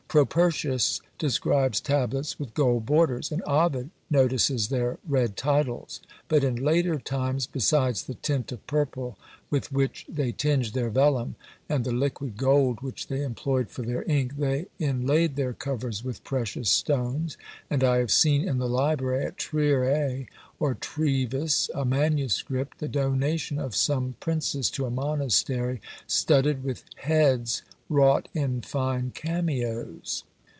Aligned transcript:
Propertius 0.11 0.99
describes 1.17 1.79
tablets 1.79 2.37
with 2.37 2.53
gold 2.53 2.85
borders, 2.85 3.31
and 3.31 3.41
Ovid 3.47 3.91
notices 4.09 4.67
their 4.67 4.97
red 5.07 5.37
titles; 5.37 6.01
but 6.27 6.43
in 6.43 6.57
later 6.57 6.99
times, 6.99 7.47
besides 7.47 8.03
the 8.03 8.15
tint 8.15 8.51
of 8.51 8.67
purple 8.67 9.17
with 9.49 9.71
which 9.71 10.05
they 10.09 10.33
tinged 10.33 10.73
their 10.73 10.89
vellum, 10.89 11.35
and 11.69 11.85
the 11.85 11.93
liquid 11.93 12.35
gold 12.35 12.81
which 12.81 13.07
they 13.07 13.23
employed 13.23 13.69
for 13.69 13.83
their 13.83 14.03
ink, 14.03 14.35
they 14.37 14.65
inlaid 14.79 15.37
their 15.37 15.53
covers 15.53 16.03
with 16.03 16.25
precious 16.25 16.69
stones: 16.69 17.37
and 17.69 17.81
I 17.81 17.99
have 17.99 18.11
seen, 18.11 18.45
in 18.45 18.57
the 18.57 18.67
library 18.67 19.23
at 19.25 19.37
Triers 19.37 20.25
or 20.59 20.73
Treves, 20.75 21.69
a 21.73 21.85
manuscript, 21.85 22.79
the 22.79 22.89
donation 22.89 23.57
of 23.59 23.77
some 23.77 24.15
princess 24.19 24.69
to 24.71 24.85
a 24.85 24.89
monastery, 24.91 25.79
studded 26.05 26.65
with 26.65 26.83
heads 26.97 27.61
wrought 27.89 28.29
in 28.33 28.61
fine 28.61 29.11
cameos. 29.13 30.23